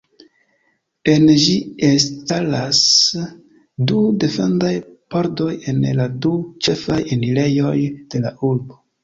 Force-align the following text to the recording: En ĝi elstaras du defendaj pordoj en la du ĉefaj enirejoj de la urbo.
En 1.11 1.25
ĝi 1.41 1.51
elstaras 1.89 2.79
du 3.91 3.99
defendaj 4.25 4.73
pordoj 5.17 5.51
en 5.73 5.85
la 6.01 6.09
du 6.25 6.33
ĉefaj 6.69 6.99
enirejoj 7.19 7.77
de 7.93 8.25
la 8.27 8.35
urbo. 8.51 8.83